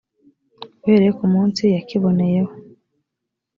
uhereye 0.83 1.11
ku 1.19 1.25
munsi 1.33 1.61
yakiboneyeho 1.75 2.53